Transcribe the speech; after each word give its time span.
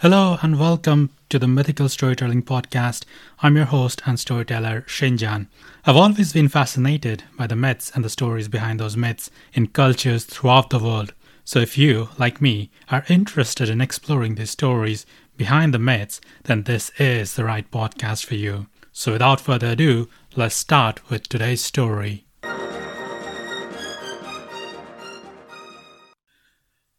Hello 0.00 0.36
and 0.42 0.60
welcome 0.60 1.08
to 1.30 1.38
the 1.38 1.48
Mythical 1.48 1.88
Storytelling 1.88 2.42
Podcast. 2.42 3.06
I'm 3.38 3.56
your 3.56 3.64
host 3.64 4.02
and 4.04 4.20
storyteller, 4.20 4.82
Shinjan. 4.82 5.46
I've 5.86 5.96
always 5.96 6.34
been 6.34 6.50
fascinated 6.50 7.24
by 7.38 7.46
the 7.46 7.56
myths 7.56 7.90
and 7.94 8.04
the 8.04 8.10
stories 8.10 8.46
behind 8.46 8.78
those 8.78 8.94
myths 8.94 9.30
in 9.54 9.68
cultures 9.68 10.24
throughout 10.24 10.68
the 10.68 10.80
world. 10.80 11.14
So 11.46 11.60
if 11.60 11.78
you, 11.78 12.10
like 12.18 12.42
me, 12.42 12.70
are 12.90 13.06
interested 13.08 13.70
in 13.70 13.80
exploring 13.80 14.34
these 14.34 14.50
stories 14.50 15.06
behind 15.38 15.72
the 15.72 15.78
myths, 15.78 16.20
then 16.44 16.64
this 16.64 16.90
is 16.98 17.34
the 17.34 17.46
right 17.46 17.70
podcast 17.70 18.26
for 18.26 18.34
you. 18.34 18.66
So 18.92 19.12
without 19.12 19.40
further 19.40 19.68
ado, 19.68 20.10
let's 20.36 20.56
start 20.56 21.08
with 21.08 21.26
today's 21.26 21.64
story. 21.64 22.26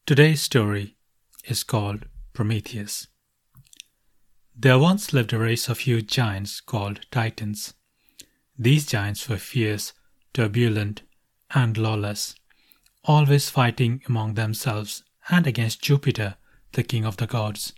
Today's 0.07 0.41
story 0.41 0.95
is 1.45 1.61
called 1.61 2.07
Prometheus. 2.37 3.07
There 4.55 4.77
once 4.77 5.11
lived 5.11 5.33
a 5.33 5.39
race 5.39 5.69
of 5.69 5.79
huge 5.79 6.05
giants 6.05 6.61
called 6.61 6.99
Titans. 7.09 7.73
These 8.59 8.85
giants 8.85 9.27
were 9.27 9.39
fierce, 9.39 9.93
turbulent, 10.35 11.01
and 11.55 11.75
lawless, 11.75 12.35
always 13.03 13.49
fighting 13.49 14.03
among 14.05 14.35
themselves 14.35 15.03
and 15.29 15.47
against 15.47 15.81
Jupiter, 15.81 16.35
the 16.73 16.83
king 16.83 17.05
of 17.05 17.17
the 17.17 17.25
gods. 17.25 17.73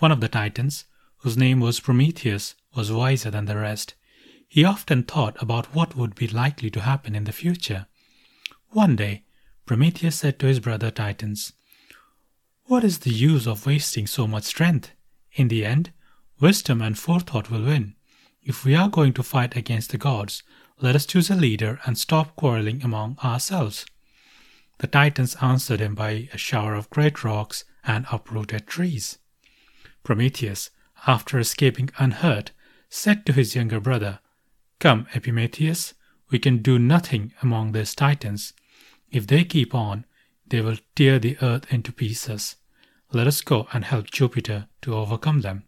One 0.00 0.12
of 0.12 0.20
the 0.20 0.28
Titans, 0.28 0.84
whose 1.20 1.38
name 1.38 1.58
was 1.58 1.80
Prometheus, 1.80 2.54
was 2.76 2.92
wiser 2.92 3.30
than 3.30 3.46
the 3.46 3.56
rest. 3.56 3.94
He 4.50 4.66
often 4.66 5.02
thought 5.02 5.42
about 5.42 5.74
what 5.74 5.96
would 5.96 6.14
be 6.14 6.28
likely 6.28 6.68
to 6.72 6.82
happen 6.82 7.14
in 7.14 7.24
the 7.24 7.32
future. 7.32 7.86
One 8.68 8.96
day, 8.96 9.24
Prometheus 9.64 10.16
said 10.16 10.38
to 10.40 10.46
his 10.46 10.60
brother 10.60 10.90
Titans, 10.90 11.54
what 12.72 12.84
is 12.84 13.00
the 13.00 13.10
use 13.10 13.46
of 13.46 13.66
wasting 13.66 14.06
so 14.06 14.26
much 14.26 14.44
strength? 14.44 14.92
In 15.34 15.48
the 15.48 15.62
end, 15.62 15.92
wisdom 16.40 16.80
and 16.80 16.98
forethought 16.98 17.50
will 17.50 17.64
win. 17.64 17.94
If 18.42 18.64
we 18.64 18.74
are 18.74 18.88
going 18.88 19.12
to 19.12 19.22
fight 19.22 19.54
against 19.54 19.90
the 19.90 19.98
gods, 19.98 20.42
let 20.80 20.96
us 20.96 21.04
choose 21.04 21.28
a 21.28 21.34
leader 21.34 21.80
and 21.84 21.98
stop 21.98 22.34
quarreling 22.34 22.82
among 22.82 23.18
ourselves. 23.22 23.84
The 24.78 24.86
Titans 24.86 25.36
answered 25.42 25.80
him 25.80 25.94
by 25.94 26.30
a 26.32 26.38
shower 26.38 26.74
of 26.74 26.88
great 26.88 27.22
rocks 27.22 27.66
and 27.84 28.06
uprooted 28.10 28.66
trees. 28.66 29.18
Prometheus, 30.02 30.70
after 31.06 31.38
escaping 31.38 31.90
unhurt, 31.98 32.52
said 32.88 33.26
to 33.26 33.34
his 33.34 33.54
younger 33.54 33.80
brother, 33.80 34.20
Come, 34.78 35.08
Epimetheus, 35.14 35.92
we 36.30 36.38
can 36.38 36.62
do 36.62 36.78
nothing 36.78 37.34
among 37.42 37.72
these 37.72 37.94
Titans. 37.94 38.54
If 39.10 39.26
they 39.26 39.44
keep 39.44 39.74
on, 39.74 40.06
they 40.46 40.62
will 40.62 40.78
tear 40.96 41.18
the 41.18 41.36
earth 41.42 41.70
into 41.70 41.92
pieces. 41.92 42.56
Let 43.14 43.26
us 43.26 43.42
go 43.42 43.68
and 43.72 43.84
help 43.84 44.10
Jupiter 44.10 44.68
to 44.82 44.94
overcome 44.94 45.42
them. 45.42 45.64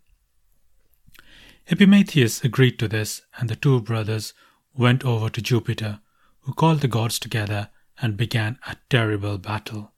Epimetheus 1.70 2.42
agreed 2.42 2.78
to 2.78 2.89
this, 2.89 3.23
and 3.39 3.51
the 3.51 3.56
two 3.56 3.81
brothers 3.81 4.33
went 4.75 5.05
over 5.05 5.28
to 5.28 5.42
Jupiter, 5.42 6.01
who 6.41 6.55
called 6.55 6.81
the 6.81 6.89
gods 6.89 7.19
together 7.19 7.69
and 8.01 8.17
began 8.17 8.59
a 8.67 8.77
terrible 8.89 9.36
battle. 9.39 9.92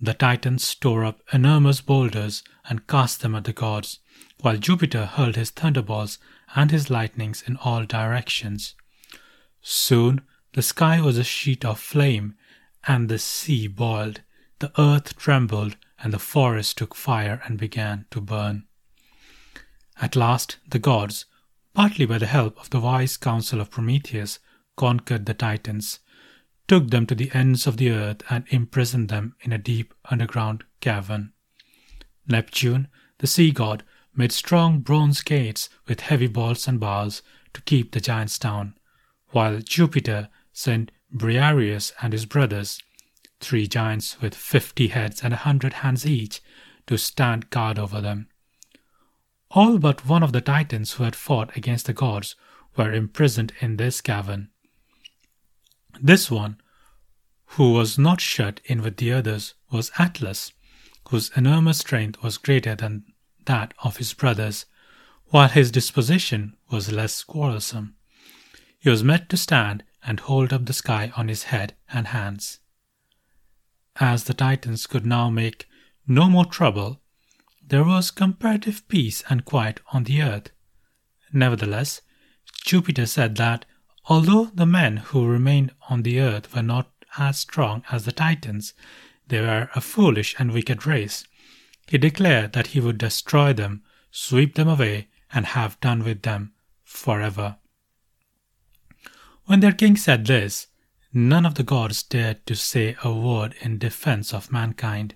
The 0.00 0.14
Titans 0.14 0.74
tore 0.74 1.04
up 1.04 1.22
enormous 1.32 1.80
boulders 1.80 2.42
and 2.68 2.86
cast 2.86 3.20
them 3.20 3.34
at 3.34 3.44
the 3.44 3.52
gods, 3.52 4.00
while 4.40 4.56
Jupiter 4.58 5.06
hurled 5.06 5.36
his 5.36 5.50
thunderbolts 5.50 6.18
and 6.54 6.70
his 6.70 6.90
lightnings 6.90 7.42
in 7.46 7.56
all 7.58 7.84
directions. 7.84 8.74
Soon 9.62 10.22
the 10.52 10.62
sky 10.62 11.00
was 11.00 11.16
a 11.16 11.24
sheet 11.24 11.64
of 11.64 11.78
flame, 11.78 12.34
and 12.86 13.08
the 13.08 13.18
sea 13.18 13.68
boiled, 13.68 14.20
the 14.58 14.72
earth 14.80 15.16
trembled, 15.16 15.76
and 16.02 16.12
the 16.12 16.18
forest 16.18 16.78
took 16.78 16.94
fire 16.94 17.40
and 17.44 17.58
began 17.58 18.06
to 18.10 18.20
burn. 18.20 18.64
At 20.00 20.16
last, 20.16 20.58
the 20.68 20.78
gods, 20.78 21.24
partly 21.74 22.06
by 22.06 22.18
the 22.18 22.26
help 22.26 22.60
of 22.60 22.70
the 22.70 22.80
wise 22.80 23.16
counsel 23.16 23.60
of 23.60 23.70
Prometheus, 23.70 24.38
conquered 24.76 25.26
the 25.26 25.34
Titans, 25.34 26.00
took 26.68 26.90
them 26.90 27.06
to 27.06 27.14
the 27.14 27.30
ends 27.32 27.66
of 27.66 27.76
the 27.76 27.90
earth, 27.90 28.22
and 28.28 28.44
imprisoned 28.48 29.08
them 29.08 29.34
in 29.40 29.52
a 29.52 29.58
deep 29.58 29.94
underground 30.10 30.64
cavern. 30.80 31.32
Neptune, 32.26 32.88
the 33.18 33.26
sea 33.26 33.50
god, 33.52 33.84
made 34.14 34.32
strong 34.32 34.80
bronze 34.80 35.22
gates 35.22 35.68
with 35.86 36.00
heavy 36.00 36.26
bolts 36.26 36.66
and 36.66 36.80
bars 36.80 37.22
to 37.54 37.62
keep 37.62 37.92
the 37.92 38.00
giants 38.00 38.38
down, 38.38 38.74
while 39.30 39.60
Jupiter 39.60 40.28
sent 40.52 40.90
Briareus 41.12 41.92
and 42.02 42.12
his 42.12 42.26
brothers 42.26 42.82
three 43.46 43.68
giants 43.68 44.20
with 44.20 44.34
fifty 44.34 44.88
heads 44.88 45.22
and 45.22 45.32
a 45.32 45.36
hundred 45.36 45.74
hands 45.74 46.04
each, 46.04 46.42
to 46.84 46.98
stand 46.98 47.48
guard 47.50 47.78
over 47.78 48.00
them. 48.00 48.28
All 49.52 49.78
but 49.78 50.04
one 50.04 50.24
of 50.24 50.32
the 50.32 50.40
titans 50.40 50.94
who 50.94 51.04
had 51.04 51.14
fought 51.14 51.56
against 51.56 51.86
the 51.86 51.92
gods 51.92 52.34
were 52.76 52.92
imprisoned 52.92 53.52
in 53.60 53.76
this 53.76 54.00
cavern. 54.00 54.48
This 56.02 56.28
one, 56.28 56.60
who 57.54 57.72
was 57.72 57.96
not 57.96 58.20
shut 58.20 58.60
in 58.64 58.82
with 58.82 58.96
the 58.96 59.12
others, 59.12 59.54
was 59.70 59.92
Atlas, 59.96 60.52
whose 61.10 61.30
enormous 61.36 61.78
strength 61.78 62.20
was 62.24 62.38
greater 62.38 62.74
than 62.74 63.04
that 63.44 63.74
of 63.84 63.98
his 63.98 64.12
brothers, 64.12 64.66
while 65.26 65.48
his 65.48 65.70
disposition 65.70 66.56
was 66.68 66.90
less 66.90 67.22
quarrelsome. 67.22 67.94
He 68.76 68.90
was 68.90 69.04
made 69.04 69.28
to 69.28 69.36
stand 69.36 69.84
and 70.04 70.18
hold 70.18 70.52
up 70.52 70.66
the 70.66 70.72
sky 70.72 71.12
on 71.16 71.28
his 71.28 71.44
head 71.44 71.76
and 71.92 72.08
hands 72.08 72.58
as 74.00 74.24
the 74.24 74.34
Titans 74.34 74.86
could 74.86 75.06
now 75.06 75.30
make 75.30 75.68
no 76.06 76.28
more 76.28 76.44
trouble, 76.44 77.00
there 77.66 77.84
was 77.84 78.10
comparative 78.10 78.86
peace 78.88 79.22
and 79.28 79.44
quiet 79.44 79.80
on 79.92 80.04
the 80.04 80.22
earth. 80.22 80.50
Nevertheless, 81.32 82.02
Jupiter 82.64 83.06
said 83.06 83.36
that 83.36 83.64
although 84.06 84.46
the 84.46 84.66
men 84.66 84.98
who 84.98 85.26
remained 85.26 85.72
on 85.88 86.02
the 86.02 86.20
earth 86.20 86.54
were 86.54 86.62
not 86.62 86.90
as 87.18 87.38
strong 87.38 87.82
as 87.90 88.04
the 88.04 88.12
Titans, 88.12 88.74
they 89.26 89.40
were 89.40 89.68
a 89.74 89.80
foolish 89.80 90.34
and 90.38 90.52
wicked 90.52 90.86
race. 90.86 91.26
He 91.88 91.98
declared 91.98 92.52
that 92.52 92.68
he 92.68 92.80
would 92.80 92.98
destroy 92.98 93.52
them, 93.52 93.82
sweep 94.10 94.54
them 94.54 94.68
away, 94.68 95.08
and 95.32 95.46
have 95.46 95.80
done 95.80 96.04
with 96.04 96.22
them 96.22 96.52
forever. 96.84 97.56
When 99.46 99.60
their 99.60 99.72
king 99.72 99.96
said 99.96 100.26
this, 100.26 100.68
None 101.12 101.46
of 101.46 101.54
the 101.54 101.62
gods 101.62 102.02
dared 102.02 102.44
to 102.46 102.54
say 102.56 102.96
a 103.02 103.12
word 103.12 103.54
in 103.60 103.78
defense 103.78 104.34
of 104.34 104.50
mankind. 104.50 105.14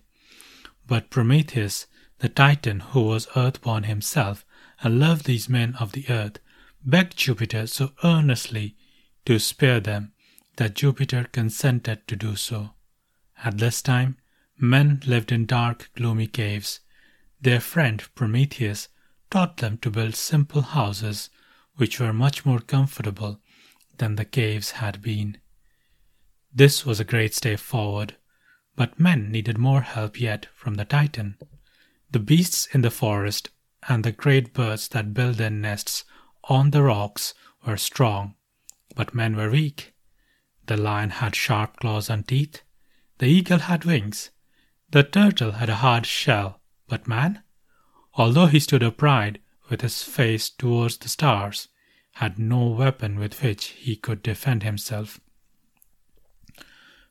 But 0.86 1.10
Prometheus, 1.10 1.86
the 2.18 2.28
Titan 2.28 2.80
who 2.80 3.02
was 3.02 3.28
earthborn 3.36 3.84
himself 3.84 4.44
and 4.82 5.00
loved 5.00 5.26
these 5.26 5.48
men 5.48 5.74
of 5.76 5.92
the 5.92 6.08
earth, 6.08 6.38
begged 6.84 7.16
Jupiter 7.16 7.66
so 7.66 7.92
earnestly 8.04 8.76
to 9.26 9.38
spare 9.38 9.80
them 9.80 10.12
that 10.56 10.74
Jupiter 10.74 11.24
consented 11.24 12.06
to 12.06 12.16
do 12.16 12.36
so. 12.36 12.74
At 13.44 13.58
this 13.58 13.82
time, 13.82 14.16
men 14.58 15.02
lived 15.06 15.32
in 15.32 15.46
dark, 15.46 15.90
gloomy 15.96 16.26
caves. 16.26 16.80
Their 17.40 17.60
friend 17.60 18.02
Prometheus 18.14 18.88
taught 19.30 19.58
them 19.58 19.78
to 19.78 19.90
build 19.90 20.14
simple 20.14 20.62
houses 20.62 21.30
which 21.76 21.98
were 21.98 22.12
much 22.12 22.44
more 22.44 22.60
comfortable 22.60 23.40
than 23.98 24.16
the 24.16 24.24
caves 24.24 24.72
had 24.72 25.00
been. 25.00 25.38
This 26.53 26.84
was 26.84 26.99
a 26.99 27.05
great 27.05 27.34
step 27.34 27.61
forward, 27.61 28.16
but 28.75 28.99
men 28.99 29.31
needed 29.31 29.56
more 29.56 29.83
help 29.83 30.21
yet 30.21 30.47
from 30.55 30.75
the 30.75 30.84
Titan. 30.84 31.37
The 32.11 32.19
beasts 32.19 32.66
in 32.72 32.83
the 32.83 32.91
forest 32.91 33.50
and 33.88 34.05
the 34.05 34.12
great 34.12 34.53
birds 34.53 34.88
that 34.88 35.15
build 35.15 35.37
their 35.37 35.50
nests 35.50 36.05
on 36.44 36.71
the 36.71 36.83
rocks 36.83 37.34
were 37.65 37.77
strong, 37.77 38.34
but 38.97 39.15
men 39.15 39.37
were 39.37 39.50
weak. 39.50 39.94
The 40.66 40.77
lion 40.77 41.11
had 41.11 41.37
sharp 41.37 41.77
claws 41.77 42.11
and 42.11 42.27
teeth. 42.27 42.62
The 43.19 43.27
eagle 43.27 43.61
had 43.61 43.84
wings. 43.84 44.31
The 44.91 45.05
turtle 45.05 45.53
had 45.53 45.69
a 45.69 45.76
hard 45.76 46.05
shell, 46.05 46.61
but 46.88 47.06
man, 47.06 47.43
although 48.14 48.46
he 48.46 48.58
stood 48.58 48.82
upright 48.82 49.38
with 49.69 49.82
his 49.82 50.03
face 50.03 50.50
towards 50.50 50.96
the 50.96 51.08
stars, 51.08 51.69
had 52.14 52.38
no 52.38 52.67
weapon 52.67 53.19
with 53.19 53.41
which 53.41 53.67
he 53.67 53.94
could 53.94 54.23
defend 54.23 54.64
himself. 54.64 55.20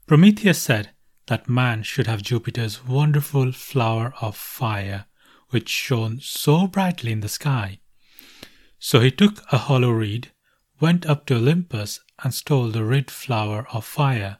Prometheus 0.10 0.60
said 0.60 0.90
that 1.28 1.48
man 1.48 1.84
should 1.84 2.08
have 2.08 2.24
Jupiter's 2.24 2.84
wonderful 2.84 3.52
flower 3.52 4.12
of 4.20 4.36
fire, 4.36 5.06
which 5.52 5.70
shone 5.70 6.20
so 6.20 6.66
brightly 6.66 7.12
in 7.12 7.20
the 7.20 7.30
sky. 7.30 7.78
So 8.80 9.02
he 9.02 9.12
took 9.12 9.44
a 9.52 9.60
hollow 9.60 9.92
reed, 9.92 10.32
went 10.80 11.06
up 11.06 11.28
to 11.28 11.36
Olympus, 11.36 12.00
and 12.24 12.34
stole 12.34 12.70
the 12.70 12.84
red 12.84 13.12
flower 13.12 13.68
of 13.72 13.86
fire, 13.86 14.40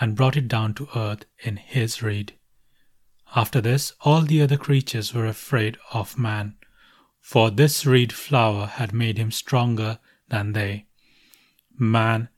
and 0.00 0.14
brought 0.14 0.36
it 0.36 0.46
down 0.46 0.74
to 0.74 0.88
earth 0.94 1.24
in 1.40 1.56
his 1.56 2.00
reed. 2.00 2.34
After 3.34 3.60
this, 3.60 3.94
all 4.02 4.20
the 4.20 4.42
other 4.42 4.56
creatures 4.56 5.12
were 5.12 5.26
afraid 5.26 5.76
of 5.92 6.16
man, 6.16 6.54
for 7.20 7.50
this 7.50 7.84
reed 7.84 8.12
flower 8.12 8.66
had 8.66 8.92
made 8.92 9.18
him 9.18 9.32
stronger 9.32 9.98
than 10.28 10.52
they. 10.52 10.86
Man 11.76 12.28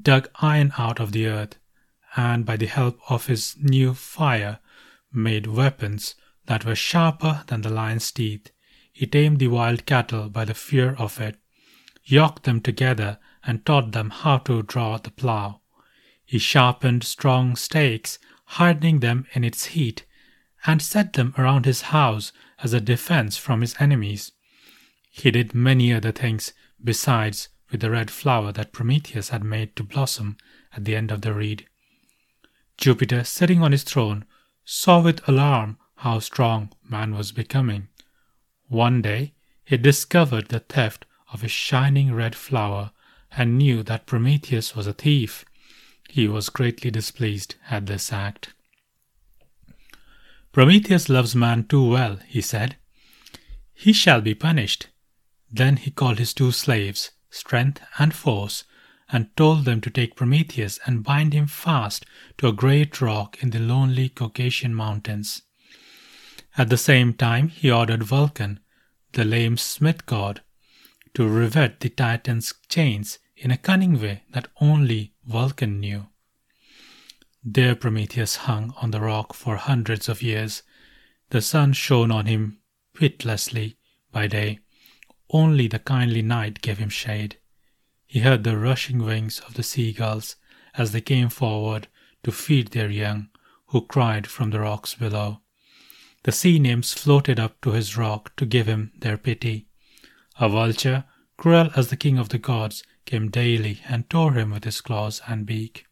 dug 0.00 0.30
iron 0.36 0.72
out 0.78 1.00
of 1.00 1.12
the 1.12 1.26
earth 1.26 1.58
and 2.16 2.46
by 2.46 2.56
the 2.56 2.66
help 2.66 2.98
of 3.10 3.26
his 3.26 3.56
new 3.60 3.92
fire 3.92 4.58
made 5.12 5.46
weapons 5.46 6.14
that 6.46 6.64
were 6.64 6.74
sharper 6.74 7.44
than 7.46 7.60
the 7.60 7.70
lion's 7.70 8.10
teeth. 8.10 8.50
He 8.92 9.06
tamed 9.06 9.38
the 9.38 9.48
wild 9.48 9.84
cattle 9.84 10.30
by 10.30 10.46
the 10.46 10.54
fear 10.54 10.94
of 10.94 11.20
it, 11.20 11.38
yoked 12.04 12.44
them 12.44 12.60
together, 12.60 13.18
and 13.44 13.64
taught 13.64 13.92
them 13.92 14.10
how 14.10 14.38
to 14.38 14.62
draw 14.62 14.96
the 14.96 15.10
plough. 15.10 15.60
He 16.24 16.38
sharpened 16.38 17.04
strong 17.04 17.56
stakes, 17.56 18.18
hardening 18.46 19.00
them 19.00 19.26
in 19.34 19.44
its 19.44 19.66
heat, 19.66 20.06
and 20.66 20.80
set 20.80 21.12
them 21.12 21.34
around 21.36 21.66
his 21.66 21.82
house 21.82 22.32
as 22.62 22.72
a 22.72 22.80
defense 22.80 23.36
from 23.36 23.60
his 23.60 23.76
enemies. 23.78 24.32
He 25.10 25.30
did 25.30 25.54
many 25.54 25.92
other 25.92 26.12
things 26.12 26.52
besides 26.82 27.48
with 27.70 27.80
the 27.80 27.90
red 27.90 28.10
flower 28.10 28.52
that 28.52 28.72
Prometheus 28.72 29.28
had 29.28 29.44
made 29.44 29.76
to 29.76 29.82
blossom 29.82 30.36
at 30.74 30.84
the 30.84 30.96
end 30.96 31.10
of 31.10 31.22
the 31.22 31.34
reed. 31.34 31.66
Jupiter, 32.76 33.24
sitting 33.24 33.62
on 33.62 33.72
his 33.72 33.84
throne, 33.84 34.24
saw 34.64 35.00
with 35.00 35.26
alarm 35.28 35.78
how 35.96 36.18
strong 36.18 36.72
man 36.88 37.14
was 37.14 37.32
becoming. 37.32 37.88
One 38.68 39.02
day 39.02 39.32
he 39.64 39.76
discovered 39.76 40.48
the 40.48 40.60
theft 40.60 41.06
of 41.32 41.42
a 41.42 41.48
shining 41.48 42.12
red 42.14 42.34
flower 42.34 42.92
and 43.32 43.58
knew 43.58 43.82
that 43.82 44.06
Prometheus 44.06 44.74
was 44.74 44.86
a 44.86 44.92
thief. 44.92 45.44
He 46.08 46.28
was 46.28 46.48
greatly 46.48 46.90
displeased 46.90 47.56
at 47.70 47.86
this 47.86 48.12
act. 48.12 48.54
Prometheus 50.52 51.08
loves 51.08 51.34
man 51.34 51.64
too 51.64 51.86
well, 51.90 52.18
he 52.26 52.40
said. 52.40 52.76
He 53.74 53.92
shall 53.92 54.20
be 54.20 54.34
punished. 54.34 54.88
Then 55.50 55.76
he 55.76 55.90
called 55.90 56.18
his 56.18 56.32
two 56.32 56.50
slaves, 56.52 57.10
Strength 57.30 57.82
and 57.98 58.14
Force, 58.14 58.64
and 59.10 59.34
told 59.36 59.64
them 59.64 59.80
to 59.80 59.90
take 59.90 60.16
Prometheus 60.16 60.80
and 60.86 61.04
bind 61.04 61.32
him 61.32 61.46
fast 61.46 62.04
to 62.38 62.48
a 62.48 62.52
great 62.52 63.00
rock 63.00 63.36
in 63.40 63.50
the 63.50 63.58
lonely 63.58 64.08
Caucasian 64.08 64.74
mountains. 64.74 65.42
At 66.58 66.70
the 66.70 66.76
same 66.76 67.12
time, 67.12 67.48
he 67.48 67.70
ordered 67.70 68.02
Vulcan, 68.02 68.60
the 69.12 69.24
lame 69.24 69.56
smith 69.56 70.06
god, 70.06 70.42
to 71.14 71.28
rivet 71.28 71.80
the 71.80 71.88
Titan's 71.88 72.54
chains 72.68 73.18
in 73.36 73.50
a 73.50 73.56
cunning 73.56 74.00
way 74.00 74.22
that 74.30 74.48
only 74.60 75.12
Vulcan 75.24 75.80
knew. 75.80 76.08
There 77.44 77.76
Prometheus 77.76 78.36
hung 78.36 78.74
on 78.82 78.90
the 78.90 79.00
rock 79.00 79.32
for 79.32 79.56
hundreds 79.56 80.08
of 80.08 80.22
years. 80.22 80.62
The 81.30 81.40
sun 81.40 81.74
shone 81.74 82.10
on 82.10 82.26
him 82.26 82.58
pitilessly 82.94 83.76
by 84.10 84.26
day. 84.26 84.58
Only 85.30 85.68
the 85.68 85.78
kindly 85.78 86.22
night 86.22 86.60
gave 86.60 86.78
him 86.78 86.88
shade. 86.88 87.38
He 88.06 88.20
heard 88.20 88.44
the 88.44 88.56
rushing 88.56 88.98
wings 88.98 89.40
of 89.40 89.54
the 89.54 89.62
seagulls 89.62 90.36
as 90.74 90.92
they 90.92 91.00
came 91.00 91.28
forward 91.28 91.88
to 92.22 92.32
feed 92.32 92.68
their 92.68 92.90
young, 92.90 93.28
who 93.68 93.86
cried 93.86 94.26
from 94.26 94.50
the 94.50 94.60
rocks 94.60 94.94
below. 94.94 95.40
The 96.22 96.32
sea 96.32 96.58
nymphs 96.58 96.92
floated 96.92 97.38
up 97.38 97.60
to 97.62 97.72
his 97.72 97.96
rock 97.96 98.34
to 98.36 98.46
give 98.46 98.66
him 98.66 98.92
their 98.98 99.16
pity. 99.16 99.66
A 100.38 100.48
vulture, 100.48 101.04
cruel 101.36 101.70
as 101.76 101.88
the 101.88 101.96
king 101.96 102.18
of 102.18 102.30
the 102.30 102.38
gods, 102.38 102.82
came 103.04 103.30
daily 103.30 103.80
and 103.88 104.08
tore 104.10 104.32
him 104.34 104.50
with 104.50 104.64
his 104.64 104.80
claws 104.80 105.22
and 105.26 105.46
beak. 105.46 105.86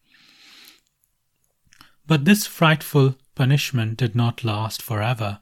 But 2.07 2.25
this 2.25 2.47
frightful 2.47 3.17
punishment 3.35 3.97
did 3.97 4.15
not 4.15 4.45
last 4.45 4.83
forever. 4.83 5.41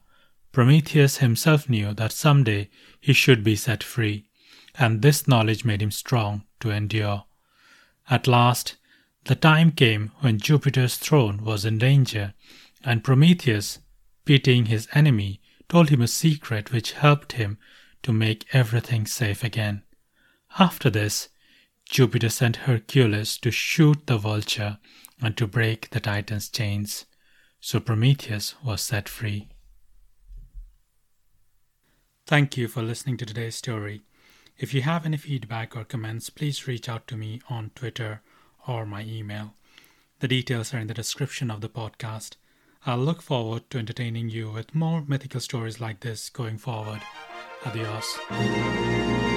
Prometheus 0.53 1.19
himself 1.19 1.69
knew 1.69 1.95
that 1.95 2.13
some 2.13 2.45
day 2.45 2.71
he 3.01 3.13
should 3.13 3.43
be 3.43 3.57
set 3.57 3.83
free, 3.83 4.29
and 4.77 5.03
this 5.03 5.29
knowledge 5.29 5.65
made 5.65 5.83
him 5.83 5.91
strong 5.91 6.45
to 6.61 6.71
endure. 6.71 7.25
At 8.09 8.27
last, 8.27 8.77
the 9.25 9.35
time 9.35 9.73
came 9.73 10.11
when 10.21 10.39
Jupiter's 10.39 10.97
throne 10.97 11.45
was 11.45 11.65
in 11.65 11.79
danger, 11.79 12.35
and 12.85 13.05
Prometheus, 13.05 13.79
pitying 14.25 14.67
his 14.67 14.89
enemy, 14.95 15.41
told 15.69 15.91
him 15.91 16.03
a 16.03 16.09
secret 16.09 16.73
which 16.73 16.93
helped 16.93 17.33
him 17.33 17.59
to 18.03 18.13
make 18.13 18.47
everything 18.53 19.07
safe 19.07 19.45
again. 19.45 19.83
After 20.59 20.91
this, 20.91 21.29
Jupiter 21.85 22.29
sent 22.29 22.57
Hercules 22.57 23.39
to 23.39 23.51
shoot 23.51 24.07
the 24.07 24.19
vulture 24.19 24.79
and 25.21 25.37
to 25.37 25.47
break 25.47 25.91
the 25.91 26.01
Titan's 26.01 26.49
chains. 26.49 27.07
So 27.61 27.79
Prometheus 27.79 28.55
was 28.65 28.83
set 28.83 29.09
free. 29.09 29.49
Thank 32.27 32.57
you 32.57 32.67
for 32.67 32.83
listening 32.83 33.17
to 33.19 33.27
today's 33.27 33.57
story. 33.57 34.03
If 34.59 34.75
you 34.75 34.83
have 34.83 35.05
any 35.05 35.17
feedback 35.17 35.77
or 35.77 35.85
comments, 35.85 36.31
please 36.31 36.67
reach 36.69 36.89
out 36.89 37.07
to 37.09 37.17
me 37.17 37.41
on 37.49 37.71
Twitter 37.75 38.23
or 38.69 38.87
my 38.87 39.03
email. 39.03 39.55
The 40.21 40.29
details 40.29 40.73
are 40.73 40.79
in 40.79 40.87
the 40.87 40.95
description 40.95 41.51
of 41.51 41.61
the 41.61 41.69
podcast. 41.69 42.37
I'll 42.87 42.99
look 42.99 43.23
forward 43.23 43.69
to 43.71 43.79
entertaining 43.79 44.31
you 44.31 44.51
with 44.51 44.75
more 44.75 45.05
mythical 45.07 45.41
stories 45.41 45.81
like 45.81 46.01
this 46.01 46.31
going 46.31 46.59
forward. 46.59 47.03
Adios. 47.65 49.31